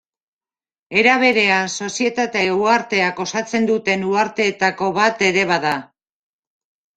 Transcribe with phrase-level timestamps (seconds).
[1.01, 5.77] Era berean Sozietate uharteak osatzen duten uharteetako bat ere bada.